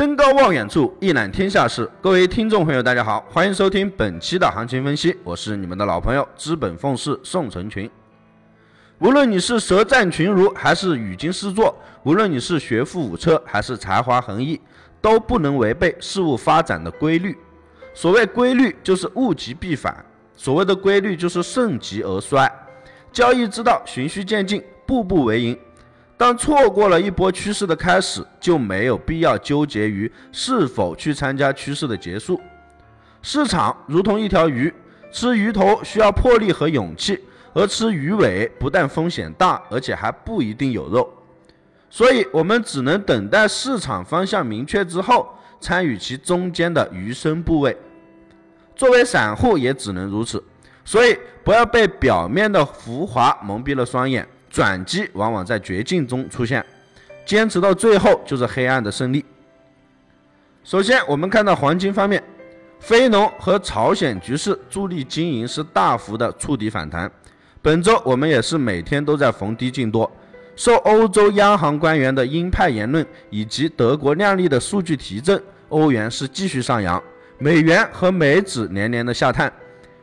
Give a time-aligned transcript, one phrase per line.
[0.00, 1.86] 登高望远处，一览天下事。
[2.00, 7.90] 各位听众朋友，大家好，欢迎收听本期的行情分析，我是你们的老朋友资本奉仕宋成群。
[9.00, 14.58] 无论你是舌战群儒，还是语惊四座；无论你是学富五车，还是才华横溢，
[15.02, 17.36] 都不能违背事物发展的规律。
[17.92, 19.92] 所谓规律，就是物极必反；
[20.34, 22.50] 所谓的规律，就是盛极而衰。
[23.12, 25.58] 交易之道，循序渐进，步步为营。
[26.20, 32.38] 当错过了一波趋势的开始，就没有必要纠结于是否去参加趋势的结束。
[33.22, 34.70] 市场如同一条鱼，
[35.10, 37.18] 吃鱼头需要魄力和勇气，
[37.54, 41.10] 而吃鱼尾不但风险大，而且还不一定有肉。
[41.88, 45.26] 所以，我们只能等待市场方向明确之后，
[45.58, 47.74] 参与其中间的余生部位。
[48.76, 50.44] 作为散户，也只能如此。
[50.84, 54.28] 所以，不要被表面的浮华蒙蔽了双眼。
[54.50, 56.62] 转机往往在绝境中出现，
[57.24, 59.24] 坚持到最后就是黑暗的胜利。
[60.64, 62.22] 首先，我们看到黄金方面，
[62.80, 67.10] 非农和朝鲜局势助力金银是大幅的触底反弹。
[67.62, 70.10] 本周我们也是每天都在逢低进多，
[70.56, 77.02] 受欧洲央行官员的鹰派言论以及德国靓丽的数据提振，欧元是继续上扬，
[77.38, 79.52] 美元和美指连连的下探，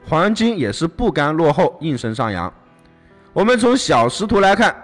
[0.07, 2.51] 黄金也是不甘落后，应声上扬。
[3.37, 4.75] 我们从小时图来看，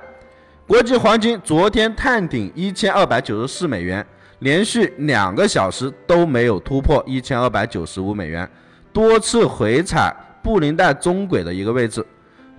[0.67, 4.05] 国际黄金昨天探顶一千二百九十四美元，
[4.37, 8.47] 连续两个小时都没有突破一千二百九十五美元，
[8.93, 12.05] 多次回踩布林带中轨的一个位置，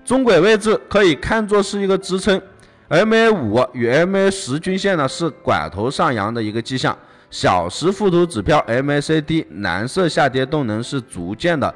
[0.03, 2.41] 中轨位置可以看作是一个支撑
[2.89, 6.93] ，MA 五与 MA 十均线呢是拐头上扬的一个迹象，
[7.29, 11.73] 小时附图指标 MACD 蓝色下跌动能是逐渐的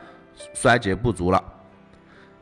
[0.54, 1.42] 衰竭不足了，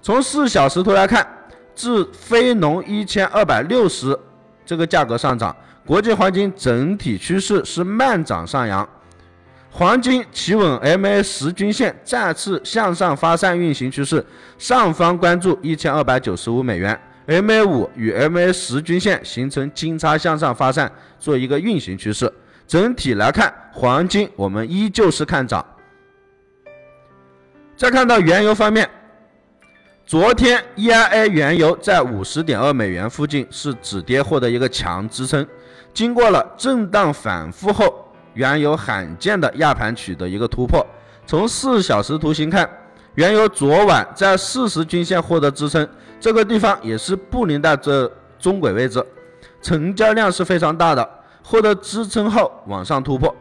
[0.02, 1.37] 从四小时图来看。
[1.78, 4.18] 至非农一千二百六十
[4.66, 8.88] 这个价格上涨，国际黄金整体趋势是慢涨上扬，
[9.70, 14.26] 黄金企稳 MA 十均线，再次向上发散运行趋势，
[14.58, 22.34] 上方关注一千二百九十五美元，MA 五与 MA 十均线形成金叉向上发散，做一个运行趋势。
[22.66, 25.64] 整体来看，黄金我们依旧是看涨。
[27.78, 28.90] 再看到原油方面。
[30.08, 35.46] 昨天，EIA 原油在五十点二美元附近是止跌获得一个强支撑，
[35.94, 40.82] 经过了震荡反复后，原油罕见的亚盘取得一个突破。
[41.26, 42.70] 从四小时图形看，
[43.16, 45.86] 原油昨晚在四十均线获得支撑，
[46.22, 48.10] 这个地方也是布林带这
[48.40, 49.06] 中轨位置，
[49.62, 51.06] 成交量是非常大的，
[51.44, 53.36] 获得支撑后往上突破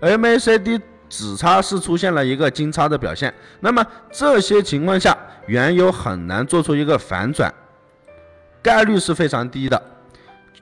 [0.00, 0.80] ，MACD。
[1.08, 7.52] 指差是出现了一个金叉的表现，那么这些情况下，原油很难做出一个反转，
[8.62, 9.82] 概率是非常低的，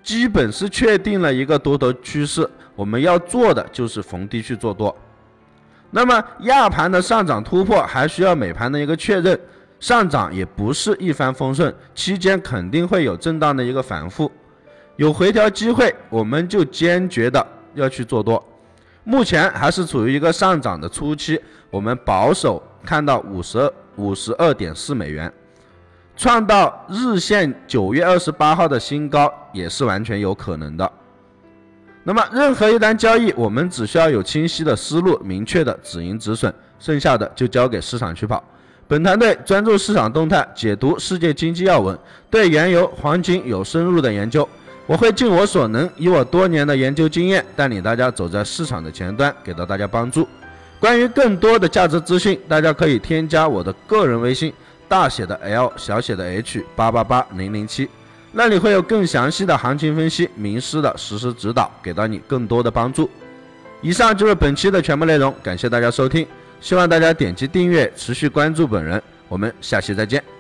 [0.03, 2.49] 基本是确定了一个多头趋势。
[2.75, 4.95] 我们要做的就是逢低去做多。
[5.91, 9.39] 那么亚盘的上涨突破还需要美盘的一个确认，
[9.81, 14.31] 上涨也不是一帆风顺，期间肯定会有震荡的一个反复，
[14.97, 18.43] 有回调机会，我们就坚决的要去做多。
[19.09, 21.41] 目前还是处于一个上涨的初期，
[21.71, 25.33] 我们保守看到五十五十二点四美元，
[26.17, 30.93] 创到日线九月二十八号的新高也是完全有可能的。
[32.03, 38.43] 那么任何一单交易，我们只需要有清晰的思路、明确的止盈止损，剩下的就交给市场去跑。
[38.89, 41.97] 本团队专注市场动态，解读世界经济要闻，
[42.29, 44.49] 对原油、黄金有深入的研究。
[44.87, 50.29] 我会尽我所能，以我多年的研究经验，带领大家走在市场的前端，给到大家帮助。
[50.79, 54.53] 关于更多的价值资讯，大家可以添加我的个人微信，
[54.87, 57.89] 大写的 L，小写的 H，八八八零零七，
[58.31, 63.11] 那里会有更详细的行情分析、名师的实时指导，给到你更多的帮助。
[63.83, 66.25] 以上就是本期的全部内容，感谢大家收听，
[66.61, 70.36] 希望大家点击订阅，持续关注本人，我们下期再见。